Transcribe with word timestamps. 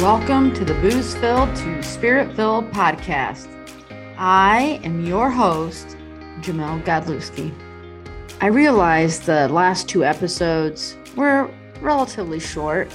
Welcome 0.00 0.52
to 0.52 0.64
the 0.64 0.74
Booze 0.74 1.16
Filled 1.16 1.56
to 1.56 1.82
Spirit 1.82 2.36
Filled 2.36 2.70
podcast. 2.70 3.48
I 4.18 4.78
am 4.84 5.06
your 5.06 5.30
host, 5.30 5.96
Jamelle 6.40 6.84
Godlewski. 6.84 7.50
I 8.42 8.48
realized 8.48 9.22
the 9.22 9.48
last 9.48 9.88
two 9.88 10.04
episodes 10.04 10.98
were 11.16 11.50
relatively 11.80 12.38
short. 12.38 12.94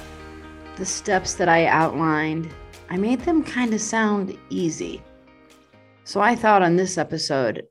The 0.76 0.86
steps 0.86 1.34
that 1.34 1.48
I 1.48 1.66
outlined, 1.66 2.48
I 2.88 2.96
made 2.98 3.22
them 3.22 3.42
kind 3.42 3.74
of 3.74 3.80
sound 3.80 4.38
easy. 4.48 5.02
So 6.04 6.20
I 6.20 6.36
thought 6.36 6.62
on 6.62 6.76
this 6.76 6.96
episode, 6.96 7.64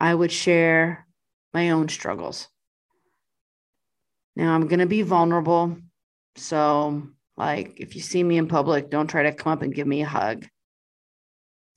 I 0.00 0.14
would 0.14 0.32
share 0.32 1.06
my 1.52 1.68
own 1.68 1.90
struggles. 1.90 2.48
Now 4.36 4.54
I'm 4.54 4.68
going 4.68 4.80
to 4.80 4.86
be 4.86 5.02
vulnerable. 5.02 5.76
So, 6.36 7.02
like, 7.40 7.80
if 7.80 7.96
you 7.96 8.02
see 8.02 8.22
me 8.22 8.36
in 8.36 8.46
public, 8.46 8.90
don't 8.90 9.08
try 9.08 9.22
to 9.24 9.32
come 9.32 9.52
up 9.52 9.62
and 9.62 9.74
give 9.74 9.86
me 9.86 10.02
a 10.02 10.06
hug. 10.06 10.46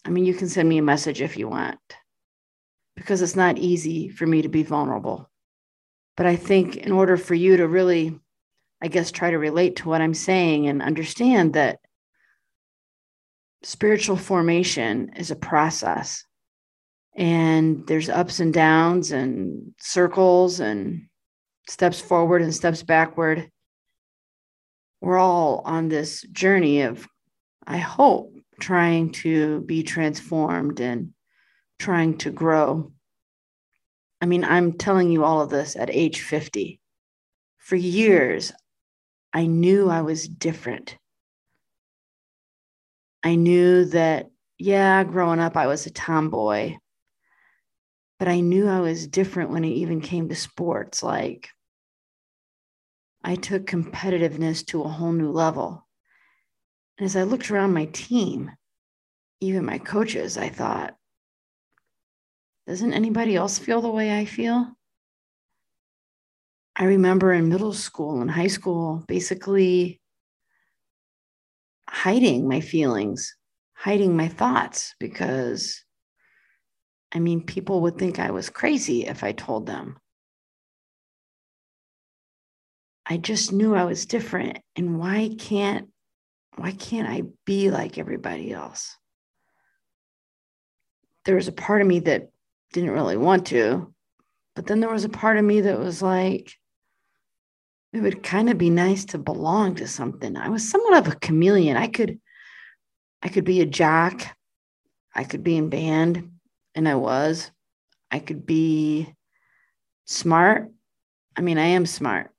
I 0.06 0.10
mean, 0.10 0.26
you 0.26 0.34
can 0.34 0.50
send 0.50 0.68
me 0.68 0.78
a 0.78 0.84
message 0.84 1.22
if 1.22 1.38
you 1.38 1.48
want, 1.48 1.80
because 2.96 3.22
it's 3.22 3.38
not 3.38 3.58
easy 3.58 4.10
for 4.10 4.28
me 4.28 4.42
to 4.42 4.50
be 4.50 4.64
vulnerable. 4.64 5.30
But 6.18 6.26
I 6.26 6.36
think 6.36 6.76
in 6.76 6.92
order 6.92 7.16
for 7.16 7.34
you 7.34 7.58
to 7.58 7.68
really, 7.68 8.20
I 8.82 8.90
guess, 8.90 9.10
try 9.12 9.32
to 9.32 9.38
relate 9.38 9.78
to 9.78 9.90
what 9.90 10.02
I'm 10.02 10.14
saying 10.14 10.68
and 10.68 10.82
understand 10.82 11.54
that 11.54 11.80
spiritual 13.64 14.18
formation 14.18 15.14
is 15.16 15.32
a 15.32 15.36
process 15.38 16.26
and 17.16 17.88
there's 17.88 18.10
ups 18.10 18.42
and 18.42 18.54
downs 18.54 19.12
and 19.12 19.74
circles 19.80 20.60
and 20.60 21.08
steps 21.70 22.02
forward 22.02 22.42
and 22.42 22.54
steps 22.54 22.84
backward 22.84 23.50
we're 25.04 25.20
all 25.20 25.62
on 25.66 25.90
this 25.90 26.22
journey 26.32 26.82
of 26.82 27.08
i 27.68 27.78
hope 27.78 28.34
trying 28.60 29.12
to 29.12 29.62
be 29.62 29.84
transformed 29.84 30.80
and 30.80 31.14
trying 31.80 32.18
to 32.18 32.32
grow 32.32 32.92
i 34.22 34.26
mean 34.26 34.44
i'm 34.44 34.74
telling 34.74 35.10
you 35.10 35.24
all 35.24 35.42
of 35.42 35.50
this 35.50 35.76
at 35.76 35.90
age 35.90 36.22
50 36.22 36.80
for 37.58 37.76
years 37.76 38.52
i 39.34 39.46
knew 39.46 39.90
i 39.90 40.02
was 40.02 40.28
different 40.28 40.98
I 43.24 43.36
knew 43.36 43.86
that, 43.86 44.30
yeah, 44.58 45.04
growing 45.06 45.40
up, 45.40 45.56
I 45.56 45.68
was 45.68 45.86
a 45.86 45.92
tomboy, 45.92 46.76
but 48.20 48.28
I 48.28 48.42
knew 48.42 48.68
I 48.68 48.82
was 48.82 49.08
different 49.08 49.50
when 49.50 49.64
it 49.64 49.70
even 49.70 50.02
came 50.02 50.28
to 50.28 50.36
sports. 50.36 51.02
Like, 51.02 51.50
I 53.24 53.36
took 53.36 53.66
competitiveness 53.66 54.66
to 54.68 54.84
a 54.84 54.90
whole 54.90 55.14
new 55.14 55.32
level. 55.32 55.88
And 56.98 57.06
as 57.06 57.16
I 57.16 57.24
looked 57.24 57.50
around 57.50 57.74
my 57.74 57.86
team, 57.86 58.52
even 59.40 59.66
my 59.66 59.78
coaches, 59.78 60.38
I 60.38 60.50
thought, 60.50 60.96
doesn't 62.68 62.94
anybody 62.94 63.36
else 63.36 63.60
feel 63.60 63.82
the 63.82 63.92
way 63.92 64.18
I 64.18 64.26
feel? 64.26 64.74
I 66.76 66.86
remember 66.86 67.34
in 67.34 67.50
middle 67.50 67.74
school 67.74 68.22
and 68.22 68.32
high 68.32 68.48
school, 68.48 69.04
basically 69.08 70.02
hiding 71.88 72.48
my 72.48 72.62
feelings, 72.62 73.36
hiding 73.74 74.16
my 74.16 74.28
thoughts, 74.28 74.96
because 75.00 75.84
I 77.14 77.20
mean, 77.20 77.46
people 77.46 77.82
would 77.82 78.00
think 78.00 78.18
I 78.18 78.32
was 78.32 78.50
crazy 78.50 79.06
if 79.06 79.24
I 79.24 79.34
told 79.34 79.68
them. 79.68 79.98
I 83.06 83.18
just 83.18 83.52
knew 83.52 83.76
I 83.76 83.84
was 83.84 84.06
different. 84.06 84.60
And 84.76 85.00
why 85.00 85.36
can't 85.38 85.90
why 86.56 86.72
can't 86.72 87.10
I 87.10 87.24
be 87.46 87.72
like 87.72 87.98
everybody 87.98 88.54
else? 88.54 88.96
There 91.26 91.36
was 91.36 91.48
a 91.48 91.54
part 91.54 91.82
of 91.82 91.88
me 91.88 92.00
that 92.02 92.30
didn't 92.74 92.92
really 92.92 93.18
want 93.18 93.48
to, 93.48 93.94
but 94.56 94.68
then 94.68 94.80
there 94.80 94.92
was 94.92 95.04
a 95.04 95.10
part 95.10 95.38
of 95.38 95.46
me 95.46 95.62
that 95.62 95.80
was 95.80 96.02
like, 96.02 96.54
it 97.92 98.02
would 98.02 98.24
kind 98.24 98.50
of 98.50 98.58
be 98.58 98.70
nice 98.70 99.06
to 99.06 99.18
belong 99.18 99.76
to 99.76 99.88
something. 99.88 100.36
I 100.36 100.50
was 100.50 100.70
somewhat 100.70 100.98
of 100.98 101.12
a 101.12 101.16
chameleon. 101.16 101.78
I 101.78 101.88
could 101.88 102.20
I 103.22 103.30
could 103.30 103.46
be 103.46 103.62
a 103.62 103.66
jock. 103.66 104.22
I 105.16 105.24
could 105.24 105.44
be 105.44 105.56
in 105.56 105.70
band 105.70 106.32
and 106.76 106.88
I 106.90 106.96
was. 106.96 107.52
I 108.12 108.20
could 108.20 108.46
be 108.46 109.14
smart. 110.06 110.70
I 111.36 111.42
mean, 111.42 111.58
I 111.58 111.68
am 111.68 111.86
smart. 111.86 112.33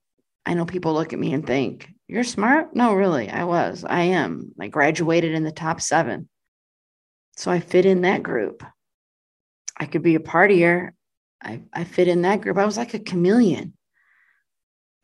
I 0.46 0.54
know 0.54 0.66
people 0.66 0.94
look 0.94 1.12
at 1.12 1.18
me 1.18 1.32
and 1.32 1.46
think, 1.46 1.90
"You're 2.08 2.24
smart?" 2.24 2.74
No, 2.74 2.94
really, 2.94 3.30
I 3.30 3.44
was. 3.44 3.84
I 3.84 4.02
am. 4.02 4.52
I 4.60 4.68
graduated 4.68 5.34
in 5.34 5.44
the 5.44 5.52
top 5.52 5.80
7. 5.80 6.28
So 7.36 7.50
I 7.50 7.60
fit 7.60 7.86
in 7.86 8.02
that 8.02 8.22
group. 8.22 8.62
I 9.76 9.86
could 9.86 10.02
be 10.02 10.14
a 10.14 10.20
partier. 10.20 10.90
I, 11.42 11.62
I 11.72 11.84
fit 11.84 12.08
in 12.08 12.22
that 12.22 12.40
group. 12.42 12.58
I 12.58 12.66
was 12.66 12.76
like 12.76 12.94
a 12.94 12.98
chameleon 12.98 13.74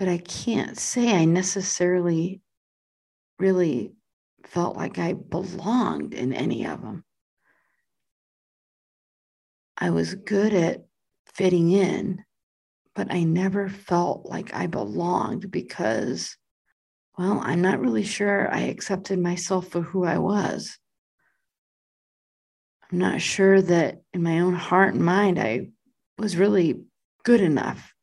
but 0.00 0.08
I 0.08 0.16
can't 0.16 0.78
say 0.78 1.14
I 1.14 1.26
necessarily 1.26 2.40
really 3.38 3.92
felt 4.46 4.74
like 4.74 4.98
I 4.98 5.12
belonged 5.12 6.14
in 6.14 6.32
any 6.32 6.66
of 6.66 6.80
them. 6.80 7.04
I 9.76 9.90
was 9.90 10.14
good 10.14 10.54
at 10.54 10.86
fitting 11.34 11.70
in, 11.70 12.24
but 12.94 13.12
I 13.12 13.24
never 13.24 13.68
felt 13.68 14.26
like 14.26 14.54
I 14.54 14.66
belonged 14.66 15.50
because, 15.50 16.36
well, 17.16 17.40
I'm 17.42 17.62
not 17.62 17.80
really 17.80 18.04
sure 18.04 18.52
I 18.52 18.60
accepted 18.62 19.18
myself 19.18 19.68
for 19.68 19.80
who 19.80 20.04
I 20.04 20.18
was. 20.18 20.78
I'm 22.90 22.98
not 22.98 23.20
sure 23.20 23.62
that 23.62 24.02
in 24.12 24.22
my 24.22 24.40
own 24.40 24.54
heart 24.54 24.94
and 24.94 25.04
mind 25.04 25.38
I 25.38 25.68
was 26.18 26.36
really 26.36 26.82
good 27.24 27.40
enough 27.40 27.94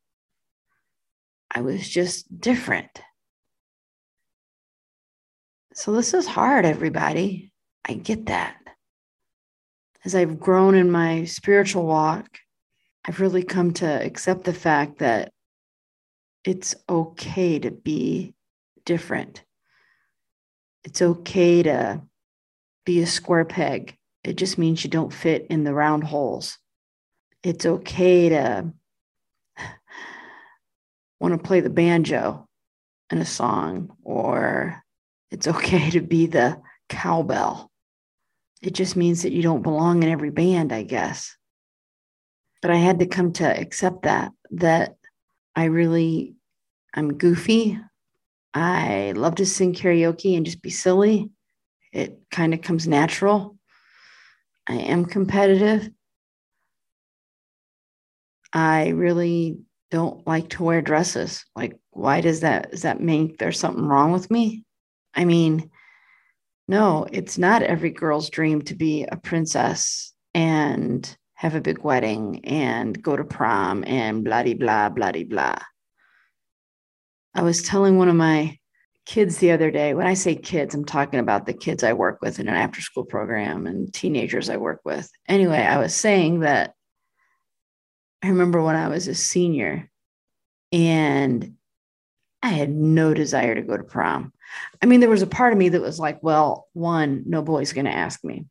I 1.51 1.61
was 1.61 1.87
just 1.87 2.39
different. 2.39 3.01
So 5.73 5.91
this 5.93 6.13
is 6.13 6.27
hard, 6.27 6.65
everybody. 6.65 7.51
I 7.83 7.93
get 7.93 8.27
that. 8.27 8.57
As 10.03 10.13
I've 10.15 10.39
grown 10.39 10.75
in 10.75 10.91
my 10.91 11.25
spiritual 11.25 11.85
walk, 11.85 12.27
I've 13.07 13.21
really 13.21 13.43
come 13.43 13.71
to 13.75 13.85
accept 13.85 14.43
the 14.43 14.53
fact 14.53 14.99
that 14.99 15.31
it's 16.43 16.75
okay 16.89 17.57
to 17.59 17.71
be 17.71 18.33
different. 18.85 19.43
It's 20.83 21.01
okay 21.01 21.63
to 21.63 22.01
be 22.85 23.01
a 23.01 23.07
square 23.07 23.45
peg. 23.45 23.95
It 24.25 24.35
just 24.35 24.57
means 24.57 24.83
you 24.83 24.89
don't 24.89 25.13
fit 25.13 25.47
in 25.49 25.63
the 25.63 25.73
round 25.73 26.03
holes. 26.03 26.57
It's 27.43 27.65
okay 27.65 28.29
to 28.29 28.73
want 31.19 31.33
to 31.33 31.37
play 31.37 31.61
the 31.61 31.69
banjo 31.69 32.47
in 33.09 33.19
a 33.19 33.25
song, 33.25 33.95
or 34.03 34.83
it's 35.31 35.47
okay 35.47 35.89
to 35.91 36.01
be 36.01 36.25
the 36.25 36.61
cowbell. 36.89 37.71
It 38.61 38.73
just 38.73 38.97
means 38.97 39.23
that 39.23 39.31
you 39.31 39.41
don't 39.41 39.61
belong 39.61 40.03
in 40.03 40.09
every 40.09 40.29
band, 40.29 40.73
I 40.73 40.83
guess. 40.83 41.37
But 42.61 42.71
I 42.71 42.77
had 42.77 42.99
to 42.99 43.05
come 43.05 43.33
to 43.33 43.45
accept 43.45 44.03
that, 44.03 44.31
that 44.51 44.95
I 45.55 45.65
really, 45.65 46.35
I'm 46.93 47.17
goofy. 47.17 47.79
I 48.53 49.13
love 49.15 49.35
to 49.35 49.45
sing 49.45 49.73
karaoke 49.73 50.35
and 50.35 50.45
just 50.45 50.61
be 50.61 50.69
silly. 50.69 51.29
It 51.93 52.19
kind 52.31 52.53
of 52.53 52.61
comes 52.61 52.87
natural. 52.87 53.57
I 54.67 54.75
am 54.75 55.05
competitive. 55.05 55.89
I 58.51 58.89
really 58.89 59.59
don't 59.91 60.25
like 60.27 60.49
to 60.49 60.63
wear 60.63 60.81
dresses. 60.81 61.45
Like, 61.55 61.77
why 61.91 62.21
does 62.21 62.41
that, 62.41 62.71
does 62.71 62.81
that 62.81 63.01
mean 63.01 63.35
there's 63.39 63.59
something 63.59 63.85
wrong 63.85 64.11
with 64.11 64.29
me? 64.31 64.63
I 65.13 65.25
mean, 65.25 65.69
no, 66.67 67.07
it's 67.11 67.37
not 67.37 67.63
every 67.63 67.91
girl's 67.91 68.29
dream 68.29 68.61
to 68.63 68.75
be 68.75 69.05
a 69.05 69.15
princess 69.15 70.13
and 70.33 71.17
have 71.37 71.53
a 71.53 71.61
big 71.61 71.83
wedding 71.83 72.43
and 72.45 73.01
go 73.01 73.15
to 73.15 73.23
prom 73.23 73.83
and 73.85 74.23
blah, 74.23 74.41
blah, 74.41 74.89
blah, 74.89 75.11
blah. 75.11 75.55
I 77.35 77.43
was 77.43 77.61
telling 77.61 77.97
one 77.97 78.09
of 78.09 78.15
my 78.15 78.57
kids 79.05 79.37
the 79.37 79.51
other 79.51 79.69
day, 79.69 79.93
when 79.93 80.07
I 80.07 80.15
say 80.15 80.35
kids, 80.35 80.73
I'm 80.73 80.83
talking 80.83 81.19
about 81.19 81.45
the 81.45 81.53
kids 81.53 81.83
I 81.83 81.93
work 81.93 82.23
with 82.23 82.39
in 82.39 82.47
an 82.47 82.55
after 82.55 82.81
school 82.81 83.05
program 83.05 83.67
and 83.67 83.93
teenagers 83.93 84.49
I 84.49 84.57
work 84.57 84.81
with. 84.83 85.07
Anyway, 85.27 85.59
I 85.59 85.77
was 85.77 85.93
saying 85.93 86.39
that 86.39 86.73
I 88.23 88.29
remember 88.29 88.63
when 88.63 88.75
I 88.75 88.87
was 88.87 89.07
a 89.07 89.13
senior 89.13 89.91
and 90.71 91.53
I 92.41 92.49
had 92.49 92.71
no 92.71 93.13
desire 93.13 93.53
to 93.53 93.61
go 93.61 93.77
to 93.77 93.83
prom. 93.83 94.33
I 94.81 94.87
mean, 94.87 95.01
there 95.01 95.09
was 95.09 95.21
a 95.21 95.27
part 95.27 95.53
of 95.53 95.59
me 95.59 95.69
that 95.69 95.81
was 95.81 95.99
like, 95.99 96.23
well, 96.23 96.67
one, 96.73 97.25
no 97.27 97.43
boy's 97.43 97.73
going 97.73 97.85
to 97.85 97.91
ask 97.91 98.23
me. 98.23 98.47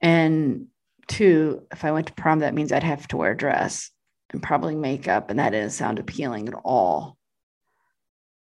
And 0.00 0.66
two, 1.10 1.66
if 1.70 1.84
I 1.84 1.92
went 1.92 2.06
to 2.06 2.14
prom, 2.14 2.38
that 2.38 2.54
means 2.54 2.72
I'd 2.72 2.82
have 2.82 3.06
to 3.08 3.18
wear 3.18 3.32
a 3.32 3.36
dress 3.36 3.90
and 4.30 4.42
probably 4.42 4.76
makeup. 4.76 5.28
And 5.28 5.38
that 5.38 5.50
didn't 5.50 5.70
sound 5.70 5.98
appealing 5.98 6.48
at 6.48 6.54
all. 6.64 7.18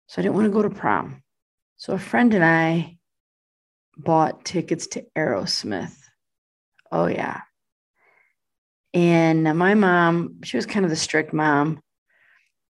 So 0.07 0.21
I 0.21 0.23
didn't 0.23 0.35
want 0.35 0.45
to 0.45 0.51
go 0.51 0.61
to 0.61 0.69
prom. 0.69 1.23
So 1.77 1.93
a 1.93 1.99
friend 1.99 2.33
and 2.33 2.43
I 2.43 2.97
bought 3.97 4.45
tickets 4.45 4.87
to 4.87 5.05
Aerosmith. 5.17 5.95
Oh, 6.91 7.07
yeah. 7.07 7.41
And 8.93 9.43
my 9.57 9.73
mom, 9.73 10.43
she 10.43 10.57
was 10.57 10.65
kind 10.65 10.83
of 10.85 10.89
the 10.89 10.97
strict 10.97 11.33
mom. 11.33 11.81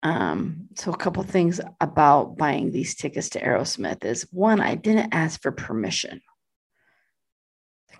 Um, 0.03 0.67
so 0.75 0.91
a 0.91 0.97
couple 0.97 1.23
things 1.23 1.59
about 1.81 2.37
buying 2.37 2.71
these 2.71 2.93
tickets 2.93 3.29
to 3.29 3.41
Aerosmith 3.41 4.05
is 4.05 4.27
one, 4.31 4.61
I 4.61 4.75
didn't 4.75 5.13
ask 5.13 5.41
for 5.41 5.51
permission. 5.51 6.21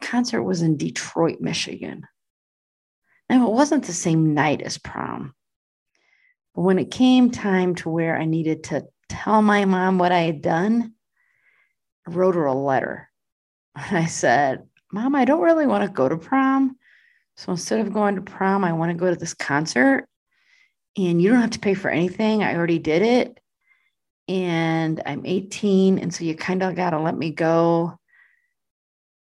Concert 0.04 0.44
was 0.44 0.62
in 0.62 0.78
Detroit, 0.78 1.42
Michigan. 1.42 2.06
Now 3.30 3.48
it 3.48 3.54
wasn't 3.54 3.86
the 3.86 3.94
same 3.94 4.34
night 4.34 4.62
as 4.62 4.78
prom. 4.78 5.34
But 6.54 6.62
when 6.62 6.78
it 6.78 6.92
came 6.92 7.32
time 7.32 7.76
to 7.76 7.90
where 7.90 8.16
I 8.16 8.26
needed 8.26 8.66
to 8.66 8.86
tell 9.10 9.42
my 9.42 9.66
mom 9.66 9.98
what 9.98 10.12
I 10.12 10.20
had 10.20 10.42
done, 10.42 10.94
I 12.08 12.12
wrote 12.12 12.36
her 12.36 12.46
a 12.46 12.54
letter. 12.54 13.10
And 13.76 13.98
I 13.98 14.06
said, 14.06 14.68
Mom, 14.92 15.16
I 15.16 15.26
don't 15.26 15.42
really 15.42 15.66
want 15.66 15.84
to 15.84 15.90
go 15.90 16.08
to 16.08 16.18
prom. 16.18 16.78
So 17.36 17.52
instead 17.52 17.80
of 17.80 17.94
going 17.94 18.16
to 18.16 18.22
prom, 18.22 18.64
I 18.64 18.74
want 18.74 18.92
to 18.92 18.98
go 18.98 19.10
to 19.10 19.20
this 19.20 19.34
concert. 19.34 20.08
And 20.96 21.20
you 21.20 21.32
don't 21.32 21.42
have 21.42 21.50
to 21.52 21.60
pay 21.60 21.74
for 21.74 21.90
anything. 21.90 22.44
I 22.44 22.56
already 22.56 22.78
did 22.78 23.02
it. 23.02 23.40
And 24.28 25.02
I'm 25.06 25.26
18. 25.26 25.98
And 25.98 26.14
so 26.14 26.24
you 26.24 26.36
kind 26.36 26.62
of 26.62 26.76
got 26.76 26.92
to 26.92 27.00
let 27.00 27.18
me 27.18 27.32
go. 27.32 27.98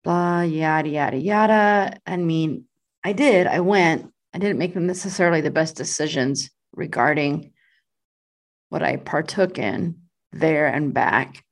Blah, 0.03 0.41
yada, 0.41 0.89
yada, 0.89 1.17
yada. 1.17 1.99
I 2.05 2.17
mean, 2.17 2.65
I 3.03 3.13
did. 3.13 3.47
I 3.47 3.59
went. 3.59 4.11
I 4.33 4.39
didn't 4.39 4.57
make 4.57 4.75
necessarily 4.75 5.41
the 5.41 5.51
best 5.51 5.75
decisions 5.75 6.49
regarding 6.73 7.51
what 8.69 8.81
I 8.81 8.97
partook 8.97 9.57
in 9.57 9.97
there 10.31 10.67
and 10.67 10.93
back. 10.93 11.43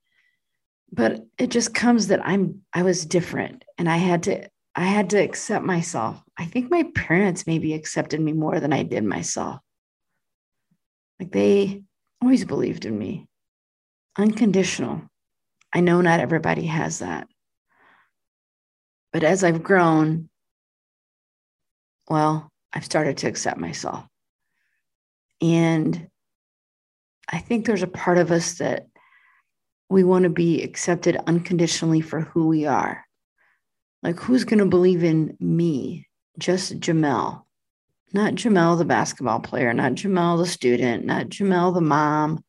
But 0.91 1.25
it 1.37 1.49
just 1.49 1.73
comes 1.73 2.07
that 2.07 2.25
I'm 2.25 2.61
I 2.73 2.83
was 2.83 3.05
different 3.05 3.63
and 3.77 3.89
I 3.89 3.97
had 3.97 4.23
to 4.23 4.49
I 4.75 4.85
had 4.85 5.09
to 5.11 5.17
accept 5.17 5.65
myself. 5.65 6.21
I 6.37 6.45
think 6.45 6.71
my 6.71 6.83
parents 6.95 7.45
maybe 7.45 7.73
accepted 7.73 8.21
me 8.21 8.33
more 8.33 8.59
than 8.59 8.73
I 8.73 8.83
did 8.83 9.03
myself. 9.03 9.59
Like 11.19 11.31
they 11.31 11.83
always 12.21 12.45
believed 12.45 12.85
in 12.85 12.97
me. 12.97 13.27
Unconditional. 14.17 15.01
I 15.73 15.81
know 15.81 16.01
not 16.01 16.21
everybody 16.21 16.65
has 16.65 16.99
that. 16.99 17.27
But 19.11 19.23
as 19.23 19.43
I've 19.43 19.63
grown, 19.63 20.29
well, 22.07 22.49
I've 22.73 22.85
started 22.85 23.17
to 23.17 23.27
accept 23.27 23.59
myself. 23.59 24.05
And 25.41 26.09
I 27.31 27.39
think 27.39 27.65
there's 27.65 27.83
a 27.83 27.87
part 27.87 28.17
of 28.17 28.31
us 28.31 28.55
that 28.55 28.87
we 29.89 30.03
want 30.03 30.23
to 30.23 30.29
be 30.29 30.61
accepted 30.61 31.17
unconditionally 31.27 32.01
for 32.01 32.21
who 32.21 32.47
we 32.47 32.65
are. 32.65 33.05
Like, 34.03 34.19
who's 34.19 34.43
going 34.43 34.59
to 34.59 34.65
believe 34.65 35.03
in 35.03 35.35
me? 35.39 36.07
Just 36.37 36.79
Jamelle, 36.79 37.43
not 38.13 38.35
Jamelle, 38.35 38.77
the 38.77 38.85
basketball 38.85 39.41
player, 39.41 39.73
not 39.73 39.93
Jamelle, 39.93 40.37
the 40.37 40.47
student, 40.47 41.05
not 41.05 41.27
Jamelle, 41.27 41.73
the 41.73 41.81
mom, 41.81 42.43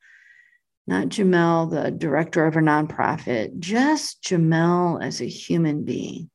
not 0.87 1.09
Jamelle, 1.09 1.71
the 1.71 1.91
director 1.91 2.47
of 2.47 2.57
a 2.57 2.61
nonprofit, 2.61 3.59
just 3.59 4.23
Jamelle 4.23 5.03
as 5.03 5.21
a 5.21 5.27
human 5.27 5.85
being. 5.85 6.30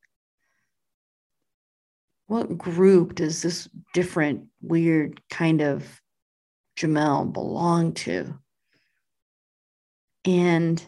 What 2.27 2.57
group 2.57 3.15
does 3.15 3.41
this 3.41 3.69
different, 3.93 4.47
weird 4.61 5.21
kind 5.29 5.61
of 5.61 6.01
Jamelle 6.77 7.31
belong 7.31 7.93
to? 7.93 8.33
And 10.25 10.83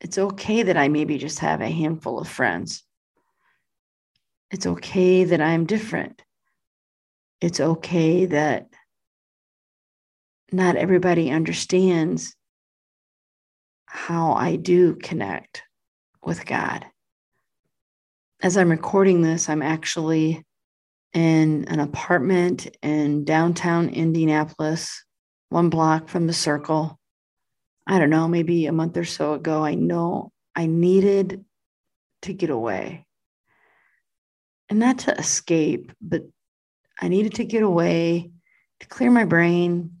it's 0.00 0.18
okay 0.18 0.64
that 0.64 0.76
I 0.76 0.88
maybe 0.88 1.18
just 1.18 1.38
have 1.38 1.60
a 1.60 1.68
handful 1.68 2.18
of 2.18 2.28
friends. 2.28 2.82
It's 4.50 4.66
okay 4.66 5.24
that 5.24 5.40
I'm 5.40 5.64
different. 5.64 6.20
It's 7.40 7.60
okay 7.60 8.26
that 8.26 8.68
not 10.50 10.76
everybody 10.76 11.30
understands 11.30 12.36
how 13.86 14.32
I 14.32 14.56
do 14.56 14.96
connect 14.96 15.62
with 16.22 16.44
God. 16.44 16.84
As 18.42 18.56
I'm 18.56 18.70
recording 18.70 19.22
this, 19.22 19.48
I'm 19.48 19.62
actually 19.62 20.44
in 21.12 21.66
an 21.68 21.80
apartment 21.80 22.68
in 22.82 23.24
downtown 23.24 23.88
Indianapolis, 23.90 25.04
one 25.50 25.68
block 25.68 26.08
from 26.08 26.26
the 26.26 26.32
circle. 26.32 26.98
I 27.86 27.98
don't 27.98 28.10
know, 28.10 28.28
maybe 28.28 28.66
a 28.66 28.72
month 28.72 28.96
or 28.96 29.04
so 29.04 29.34
ago, 29.34 29.64
I 29.64 29.74
know 29.74 30.30
I 30.54 30.66
needed 30.66 31.44
to 32.22 32.32
get 32.32 32.50
away. 32.50 33.06
And 34.68 34.78
not 34.78 35.00
to 35.00 35.18
escape, 35.18 35.92
but 36.00 36.22
I 37.00 37.08
needed 37.08 37.34
to 37.34 37.44
get 37.44 37.62
away 37.62 38.30
to 38.80 38.86
clear 38.86 39.10
my 39.10 39.24
brain 39.24 39.98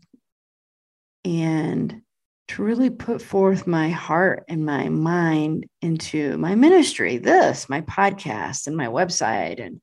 and 1.24 2.02
to 2.48 2.62
really 2.62 2.90
put 2.90 3.22
forth 3.22 3.66
my 3.66 3.90
heart 3.90 4.44
and 4.48 4.64
my 4.64 4.88
mind 4.88 5.66
into 5.80 6.36
my 6.38 6.54
ministry, 6.54 7.18
this, 7.18 7.68
my 7.68 7.80
podcast, 7.82 8.66
and 8.66 8.76
my 8.76 8.86
website, 8.86 9.64
and 9.64 9.80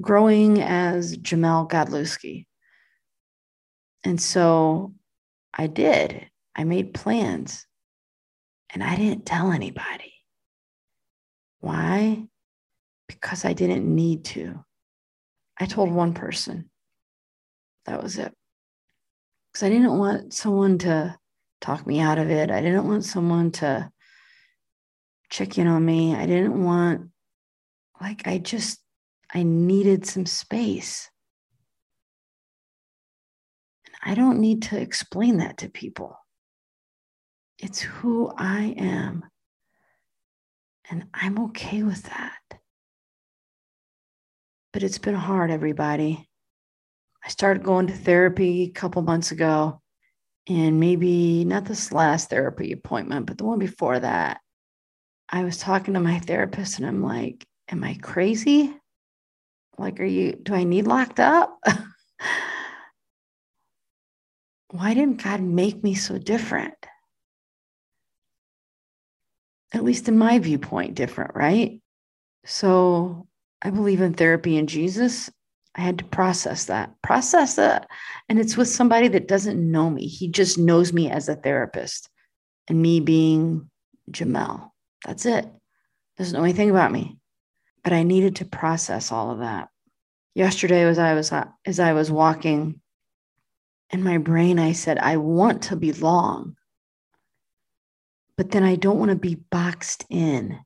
growing 0.00 0.60
as 0.62 1.16
Jamelle 1.16 1.68
Godlewski. 1.68 2.46
And 4.04 4.20
so 4.20 4.94
I 5.52 5.66
did. 5.66 6.28
I 6.56 6.64
made 6.64 6.94
plans 6.94 7.66
and 8.72 8.82
I 8.82 8.96
didn't 8.96 9.26
tell 9.26 9.52
anybody. 9.52 10.14
Why? 11.60 12.24
Because 13.08 13.44
I 13.44 13.52
didn't 13.52 13.92
need 13.92 14.24
to. 14.26 14.64
I 15.58 15.66
told 15.66 15.90
one 15.90 16.14
person. 16.14 16.70
That 17.86 18.02
was 18.02 18.18
it. 18.18 18.32
Because 19.52 19.66
I 19.66 19.68
didn't 19.68 19.98
want 19.98 20.32
someone 20.32 20.78
to 20.78 21.18
talk 21.60 21.86
me 21.86 22.00
out 22.00 22.18
of 22.18 22.30
it. 22.30 22.50
I 22.50 22.62
didn't 22.62 22.86
want 22.86 23.04
someone 23.04 23.50
to 23.52 23.90
check 25.28 25.58
in 25.58 25.66
on 25.66 25.84
me. 25.84 26.14
I 26.14 26.26
didn't 26.26 26.64
want, 26.64 27.10
like, 28.00 28.26
I 28.26 28.38
just, 28.38 28.80
I 29.32 29.42
needed 29.42 30.06
some 30.06 30.26
space. 30.26 31.10
And 33.86 34.12
I 34.12 34.14
don't 34.14 34.40
need 34.40 34.62
to 34.62 34.80
explain 34.80 35.38
that 35.38 35.58
to 35.58 35.68
people. 35.68 36.16
It's 37.58 37.80
who 37.80 38.32
I 38.36 38.74
am. 38.76 39.24
And 40.90 41.04
I'm 41.14 41.38
okay 41.46 41.82
with 41.82 42.02
that. 42.04 42.38
But 44.72 44.82
it's 44.82 44.98
been 44.98 45.14
hard, 45.14 45.50
everybody. 45.50 46.28
I 47.24 47.28
started 47.28 47.62
going 47.62 47.88
to 47.88 47.92
therapy 47.92 48.64
a 48.64 48.70
couple 48.70 49.02
months 49.02 49.30
ago, 49.30 49.80
and 50.48 50.80
maybe 50.80 51.44
not 51.44 51.66
this 51.66 51.92
last 51.92 52.30
therapy 52.30 52.72
appointment, 52.72 53.26
but 53.26 53.36
the 53.38 53.44
one 53.44 53.58
before 53.58 54.00
that. 54.00 54.40
I 55.28 55.44
was 55.44 55.58
talking 55.58 55.94
to 55.94 56.00
my 56.00 56.18
therapist, 56.18 56.78
and 56.78 56.86
I'm 56.86 57.02
like, 57.02 57.46
Am 57.68 57.84
I 57.84 57.94
crazy? 58.02 58.79
Like, 59.80 59.98
are 60.00 60.04
you, 60.04 60.38
do 60.42 60.54
I 60.54 60.64
need 60.64 60.86
locked 60.86 61.18
up? 61.20 61.58
Why 64.70 64.94
didn't 64.94 65.22
God 65.22 65.40
make 65.40 65.82
me 65.82 65.94
so 65.94 66.18
different? 66.18 66.74
at 69.72 69.84
least 69.84 70.08
in 70.08 70.18
my 70.18 70.38
viewpoint, 70.38 70.94
different, 70.94 71.34
right? 71.34 71.80
So 72.44 73.26
I 73.62 73.70
believe 73.70 74.00
in 74.00 74.14
therapy 74.14 74.56
and 74.56 74.68
Jesus. 74.68 75.30
I 75.74 75.82
had 75.82 75.98
to 75.98 76.04
process 76.04 76.64
that, 76.64 76.94
process 77.02 77.54
that. 77.54 77.86
And 78.28 78.40
it's 78.40 78.56
with 78.56 78.68
somebody 78.68 79.06
that 79.08 79.28
doesn't 79.28 79.70
know 79.70 79.88
me. 79.88 80.06
He 80.06 80.28
just 80.28 80.58
knows 80.58 80.92
me 80.92 81.08
as 81.08 81.28
a 81.28 81.36
therapist 81.36 82.08
and 82.66 82.82
me 82.82 82.98
being 82.98 83.70
Jamelle. 84.10 84.70
That's 85.04 85.26
it. 85.26 85.48
Doesn't 86.18 86.36
know 86.36 86.44
anything 86.44 86.70
about 86.70 86.90
me. 86.90 87.19
But 87.82 87.92
I 87.92 88.02
needed 88.02 88.36
to 88.36 88.44
process 88.44 89.10
all 89.10 89.30
of 89.30 89.38
that. 89.38 89.68
Yesterday, 90.34 90.82
as 90.82 90.98
I 90.98 91.14
was 91.14 91.32
uh, 91.32 91.46
as 91.66 91.80
I 91.80 91.92
was 91.92 92.10
walking 92.10 92.80
in 93.90 94.02
my 94.02 94.18
brain, 94.18 94.58
I 94.58 94.72
said, 94.72 94.98
I 94.98 95.16
want 95.16 95.62
to 95.64 95.76
belong 95.76 96.56
but 98.40 98.52
then 98.52 98.62
I 98.62 98.76
don't 98.76 98.98
want 98.98 99.10
to 99.10 99.16
be 99.16 99.34
boxed 99.34 100.06
in. 100.08 100.58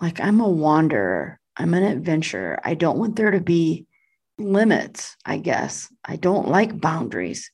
Like 0.00 0.18
I'm 0.18 0.40
a 0.40 0.48
wanderer, 0.48 1.38
I'm 1.58 1.74
an 1.74 1.82
adventurer. 1.82 2.58
I 2.64 2.72
don't 2.72 2.96
want 2.96 3.16
there 3.16 3.32
to 3.32 3.40
be 3.42 3.86
limits, 4.38 5.18
I 5.26 5.36
guess. 5.36 5.92
I 6.02 6.16
don't 6.16 6.48
like 6.48 6.80
boundaries. 6.80 7.50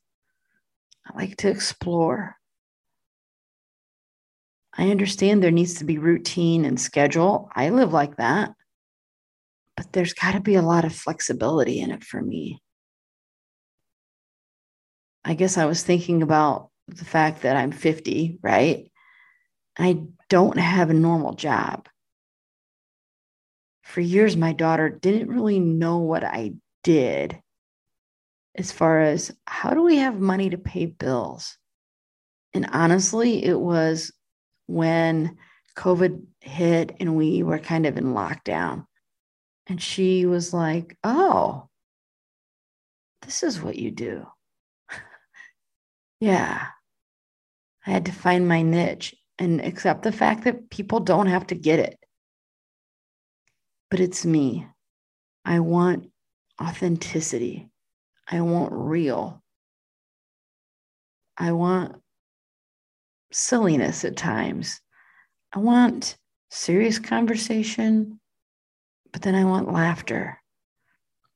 I 1.04 1.18
like 1.18 1.38
to 1.38 1.48
explore. 1.48 2.35
I 4.78 4.90
understand 4.90 5.42
there 5.42 5.50
needs 5.50 5.75
to 5.75 5.85
be 5.85 5.99
routine 5.99 6.64
and 6.64 6.78
schedule. 6.78 7.50
I 7.54 7.71
live 7.71 7.92
like 7.92 8.16
that. 8.16 8.52
But 9.76 9.92
there's 9.92 10.12
got 10.12 10.33
to 10.33 10.40
be 10.40 10.54
a 10.54 10.62
lot 10.62 10.85
of 10.85 10.95
flexibility 10.95 11.80
in 11.80 11.90
it 11.90 12.04
for 12.04 12.21
me. 12.21 12.61
I 15.25 15.35
guess 15.35 15.59
I 15.59 15.66
was 15.66 15.83
thinking 15.83 16.23
about 16.23 16.71
the 16.88 17.04
fact 17.04 17.42
that 17.42 17.56
I'm 17.56 17.73
50, 17.73 18.38
right? 18.42 18.90
I 19.78 20.04
don't 20.28 20.59
have 20.59 20.90
a 20.90 20.95
normal 20.95 21.35
job. 21.35 21.88
For 23.83 24.00
years, 24.00 24.37
my 24.37 24.52
daughter 24.52 24.88
didn't 24.88 25.30
really 25.30 25.59
know 25.59 25.99
what 25.99 26.25
I 26.25 26.54
did 26.83 27.40
as 28.54 28.73
far 28.73 29.00
as 29.00 29.35
how 29.47 29.71
do 29.71 29.83
we 29.83 29.97
have 29.97 30.18
money 30.18 30.50
to 30.50 30.59
pay 30.59 30.87
bills? 30.87 31.59
And 32.54 32.68
honestly, 32.73 33.45
it 33.45 33.59
was 33.59 34.12
when 34.66 35.37
COVID 35.76 36.25
hit 36.40 36.96
and 37.00 37.16
we 37.16 37.42
were 37.42 37.58
kind 37.58 37.87
of 37.87 37.96
in 37.96 38.06
lockdown. 38.06 38.87
And 39.66 39.82
she 39.82 40.26
was 40.26 40.54
like, 40.54 40.96
Oh, 41.04 41.68
this 43.23 43.42
is 43.42 43.61
what 43.61 43.76
you 43.76 43.90
do. 43.90 44.26
yeah. 46.20 46.66
I 47.87 47.90
had 47.90 48.06
to 48.06 48.12
find 48.12 48.49
my 48.49 48.62
niche 48.62 49.14
and 49.38 49.61
accept 49.61 50.02
the 50.02 50.12
fact 50.12 50.44
that 50.44 50.70
people 50.70 51.00
don't 51.00 51.26
have 51.26 51.46
to 51.49 51.54
get 51.54 51.78
it. 51.78 51.99
But 53.90 54.00
it's 54.00 54.25
me. 54.25 54.66
I 55.44 55.61
want 55.61 56.11
authenticity. 56.61 57.70
I 58.28 58.40
want 58.40 58.73
real. 58.73 59.42
I 61.37 61.52
want 61.52 62.00
silliness 63.33 64.04
at 64.04 64.16
times. 64.16 64.80
I 65.52 65.59
want 65.59 66.16
serious 66.50 66.99
conversation, 66.99 68.21
but 69.12 69.23
then 69.23 69.35
I 69.35 69.45
want 69.45 69.73
laughter. 69.73 70.40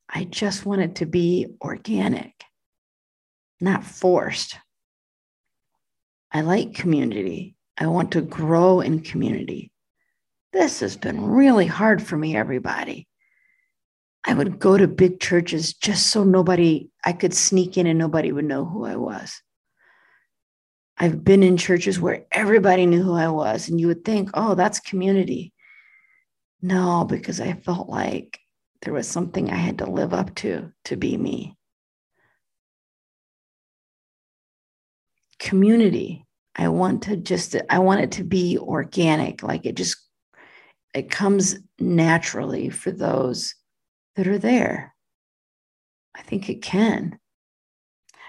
I 0.08 0.24
just 0.24 0.66
want 0.66 0.80
it 0.80 0.96
to 0.96 1.06
be 1.06 1.46
organic, 1.62 2.34
not 3.60 3.84
forced. 3.84 4.58
I 6.32 6.42
like 6.42 6.74
community. 6.74 7.56
I 7.78 7.86
want 7.86 8.12
to 8.12 8.20
grow 8.20 8.80
in 8.80 9.00
community. 9.00 9.70
This 10.52 10.80
has 10.80 10.96
been 10.96 11.24
really 11.24 11.66
hard 11.66 12.02
for 12.02 12.16
me, 12.16 12.36
everybody. 12.36 13.06
I 14.24 14.34
would 14.34 14.58
go 14.58 14.76
to 14.76 14.86
big 14.86 15.20
churches 15.20 15.72
just 15.74 16.08
so 16.08 16.24
nobody, 16.24 16.90
I 17.04 17.12
could 17.12 17.32
sneak 17.32 17.78
in 17.78 17.86
and 17.86 17.98
nobody 17.98 18.32
would 18.32 18.44
know 18.44 18.64
who 18.64 18.84
I 18.84 18.96
was. 18.96 19.40
I've 21.00 21.24
been 21.24 21.42
in 21.42 21.56
churches 21.56 21.98
where 21.98 22.26
everybody 22.30 22.84
knew 22.84 23.02
who 23.02 23.14
I 23.14 23.28
was, 23.28 23.70
and 23.70 23.80
you 23.80 23.86
would 23.86 24.04
think, 24.04 24.28
oh, 24.34 24.54
that's 24.54 24.80
community. 24.80 25.54
No, 26.60 27.06
because 27.08 27.40
I 27.40 27.54
felt 27.54 27.88
like 27.88 28.38
there 28.82 28.92
was 28.92 29.08
something 29.08 29.50
I 29.50 29.54
had 29.54 29.78
to 29.78 29.90
live 29.90 30.12
up 30.12 30.34
to 30.36 30.70
to 30.84 30.96
be 30.96 31.16
me. 31.16 31.56
Community. 35.38 36.26
I 36.54 36.68
want 36.68 37.04
to 37.04 37.16
just, 37.16 37.56
I 37.70 37.78
want 37.78 38.02
it 38.02 38.12
to 38.12 38.24
be 38.24 38.58
organic, 38.58 39.42
like 39.42 39.64
it 39.64 39.76
just, 39.76 39.96
it 40.92 41.08
comes 41.08 41.56
naturally 41.78 42.68
for 42.68 42.90
those 42.90 43.54
that 44.16 44.28
are 44.28 44.36
there. 44.36 44.94
I 46.14 46.20
think 46.20 46.50
it 46.50 46.60
can. 46.60 47.18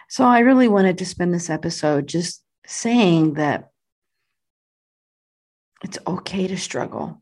So 0.07 0.23
I 0.23 0.39
really 0.39 0.69
wanted 0.69 0.99
to 0.99 1.05
spend 1.05 1.33
this 1.33 1.49
episode 1.49 2.07
just 2.07 2.41
saying 2.65 3.35
that 3.35 3.71
it's 5.83 5.97
okay 6.05 6.47
to 6.47 6.57
struggle. 6.57 7.21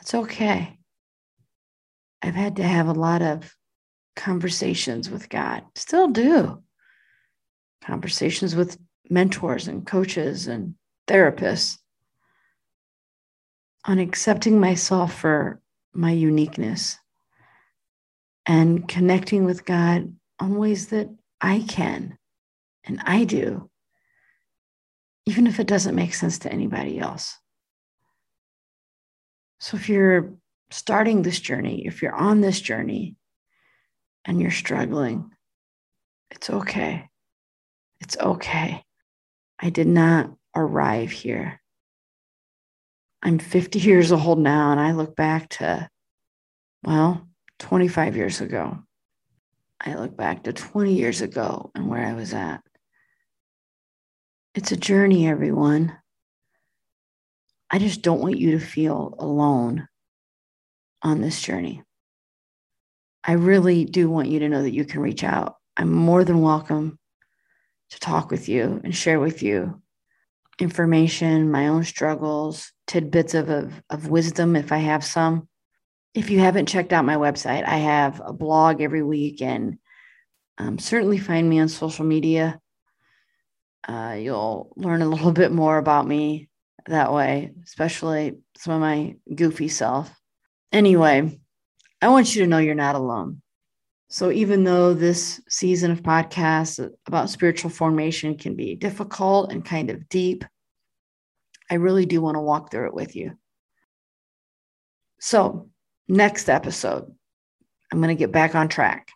It's 0.00 0.14
okay. 0.14 0.78
I've 2.20 2.34
had 2.34 2.56
to 2.56 2.62
have 2.62 2.88
a 2.88 2.92
lot 2.92 3.22
of 3.22 3.54
conversations 4.16 5.10
with 5.10 5.28
God, 5.28 5.64
still 5.74 6.08
do. 6.08 6.62
Conversations 7.82 8.54
with 8.54 8.78
mentors 9.10 9.68
and 9.68 9.86
coaches 9.86 10.46
and 10.46 10.74
therapists 11.08 11.78
on 13.84 13.98
accepting 13.98 14.60
myself 14.60 15.12
for 15.12 15.60
my 15.92 16.12
uniqueness 16.12 16.98
and 18.46 18.86
connecting 18.88 19.44
with 19.44 19.64
God 19.64 20.14
on 20.38 20.56
ways 20.56 20.88
that 20.88 21.08
I 21.40 21.64
can 21.68 22.18
and 22.84 23.00
I 23.04 23.24
do, 23.24 23.70
even 25.26 25.46
if 25.46 25.60
it 25.60 25.66
doesn't 25.66 25.94
make 25.94 26.14
sense 26.14 26.40
to 26.40 26.52
anybody 26.52 26.98
else. 26.98 27.36
So 29.60 29.76
if 29.76 29.88
you're 29.88 30.34
starting 30.70 31.22
this 31.22 31.38
journey, 31.38 31.86
if 31.86 32.02
you're 32.02 32.14
on 32.14 32.40
this 32.40 32.60
journey 32.60 33.16
and 34.24 34.40
you're 34.40 34.50
struggling, 34.50 35.30
it's 36.30 36.50
okay. 36.50 37.08
It's 38.00 38.16
okay. 38.16 38.82
I 39.60 39.70
did 39.70 39.86
not 39.86 40.32
arrive 40.56 41.12
here. 41.12 41.60
I'm 43.22 43.38
50 43.38 43.78
years 43.80 44.10
old 44.10 44.38
now, 44.38 44.72
and 44.72 44.80
I 44.80 44.92
look 44.92 45.14
back 45.14 45.48
to, 45.50 45.88
well, 46.82 47.28
25 47.60 48.16
years 48.16 48.40
ago. 48.40 48.78
I 49.80 49.94
look 49.94 50.16
back 50.16 50.44
to 50.44 50.52
20 50.52 50.94
years 50.94 51.20
ago 51.20 51.70
and 51.74 51.88
where 51.88 52.04
I 52.04 52.14
was 52.14 52.34
at. 52.34 52.60
It's 54.54 54.70
a 54.70 54.76
journey, 54.76 55.26
everyone. 55.26 55.96
I 57.70 57.78
just 57.78 58.02
don't 58.02 58.20
want 58.20 58.36
you 58.36 58.50
to 58.50 58.58
feel 58.60 59.14
alone 59.18 59.88
on 61.00 61.22
this 61.22 61.40
journey. 61.40 61.82
I 63.24 63.32
really 63.32 63.86
do 63.86 64.10
want 64.10 64.28
you 64.28 64.40
to 64.40 64.50
know 64.50 64.62
that 64.62 64.74
you 64.74 64.84
can 64.84 65.00
reach 65.00 65.24
out. 65.24 65.56
I'm 65.78 65.90
more 65.90 66.22
than 66.22 66.42
welcome 66.42 66.98
to 67.92 68.00
talk 68.00 68.30
with 68.30 68.46
you 68.46 68.78
and 68.84 68.94
share 68.94 69.18
with 69.18 69.42
you 69.42 69.80
information, 70.58 71.50
my 71.50 71.68
own 71.68 71.82
struggles, 71.82 72.72
tidbits 72.86 73.32
of, 73.32 73.48
of, 73.48 73.82
of 73.88 74.08
wisdom 74.08 74.54
if 74.54 74.70
I 74.70 74.78
have 74.78 75.02
some. 75.02 75.48
If 76.12 76.28
you 76.28 76.40
haven't 76.40 76.68
checked 76.68 76.92
out 76.92 77.06
my 77.06 77.16
website, 77.16 77.66
I 77.66 77.78
have 77.78 78.20
a 78.22 78.34
blog 78.34 78.82
every 78.82 79.02
week 79.02 79.40
and 79.40 79.78
um, 80.58 80.78
certainly 80.78 81.16
find 81.16 81.48
me 81.48 81.58
on 81.58 81.68
social 81.68 82.04
media. 82.04 82.60
Uh, 83.86 84.16
you'll 84.18 84.72
learn 84.76 85.02
a 85.02 85.08
little 85.08 85.32
bit 85.32 85.52
more 85.52 85.78
about 85.78 86.06
me 86.06 86.48
that 86.86 87.12
way, 87.12 87.52
especially 87.64 88.38
some 88.56 88.74
of 88.74 88.80
my 88.80 89.16
goofy 89.34 89.68
self. 89.68 90.12
Anyway, 90.72 91.38
I 92.00 92.08
want 92.08 92.34
you 92.34 92.42
to 92.42 92.48
know 92.48 92.58
you're 92.58 92.74
not 92.74 92.96
alone. 92.96 93.42
So, 94.08 94.30
even 94.30 94.64
though 94.64 94.92
this 94.92 95.40
season 95.48 95.90
of 95.90 96.02
podcasts 96.02 96.92
about 97.06 97.30
spiritual 97.30 97.70
formation 97.70 98.36
can 98.36 98.54
be 98.54 98.74
difficult 98.74 99.50
and 99.50 99.64
kind 99.64 99.88
of 99.88 100.06
deep, 100.10 100.44
I 101.70 101.76
really 101.76 102.04
do 102.04 102.20
want 102.20 102.34
to 102.34 102.40
walk 102.40 102.70
through 102.70 102.88
it 102.88 102.94
with 102.94 103.16
you. 103.16 103.38
So, 105.18 105.70
next 106.08 106.50
episode, 106.50 107.10
I'm 107.90 108.00
going 108.00 108.14
to 108.14 108.18
get 108.18 108.32
back 108.32 108.54
on 108.54 108.68
track. 108.68 109.08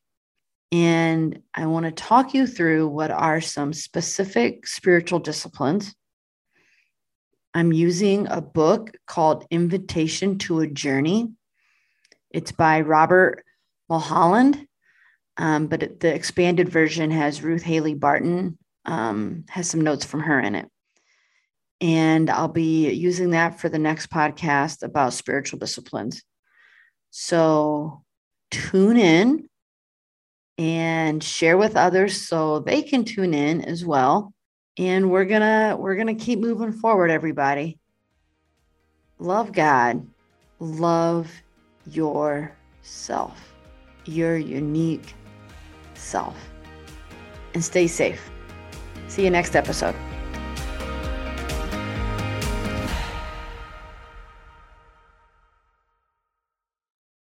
And 0.72 1.42
I 1.54 1.66
want 1.66 1.86
to 1.86 1.92
talk 1.92 2.34
you 2.34 2.46
through 2.46 2.88
what 2.88 3.10
are 3.10 3.40
some 3.40 3.72
specific 3.72 4.66
spiritual 4.66 5.20
disciplines. 5.20 5.94
I'm 7.54 7.72
using 7.72 8.26
a 8.26 8.40
book 8.40 8.90
called 9.06 9.46
Invitation 9.50 10.38
to 10.38 10.60
a 10.60 10.66
Journey. 10.66 11.30
It's 12.30 12.52
by 12.52 12.80
Robert 12.80 13.44
Mulholland, 13.88 14.66
um, 15.36 15.68
but 15.68 16.00
the 16.00 16.12
expanded 16.12 16.68
version 16.68 17.10
has 17.10 17.42
Ruth 17.42 17.62
Haley 17.62 17.94
Barton, 17.94 18.58
um, 18.84 19.44
has 19.48 19.70
some 19.70 19.80
notes 19.80 20.04
from 20.04 20.20
her 20.20 20.40
in 20.40 20.54
it. 20.54 20.68
And 21.80 22.28
I'll 22.28 22.48
be 22.48 22.90
using 22.90 23.30
that 23.30 23.60
for 23.60 23.68
the 23.68 23.78
next 23.78 24.10
podcast 24.10 24.82
about 24.82 25.12
spiritual 25.12 25.58
disciplines. 25.58 26.22
So 27.10 28.02
tune 28.50 28.96
in 28.96 29.48
and 30.58 31.22
share 31.22 31.56
with 31.56 31.76
others 31.76 32.26
so 32.28 32.60
they 32.60 32.82
can 32.82 33.04
tune 33.04 33.34
in 33.34 33.62
as 33.62 33.84
well. 33.84 34.32
And 34.78 35.10
we're 35.10 35.24
to 35.42 35.76
we're 35.78 35.96
to 36.14 36.24
keep 36.24 36.38
moving 36.38 36.72
forward 36.72 37.10
everybody. 37.10 37.78
Love 39.18 39.52
God. 39.52 40.06
Love 40.58 41.30
yourself. 41.86 43.54
Your 44.04 44.36
unique 44.36 45.14
self. 45.94 46.36
And 47.54 47.64
stay 47.64 47.86
safe. 47.86 48.30
See 49.08 49.24
you 49.24 49.30
next 49.30 49.56
episode. 49.56 49.94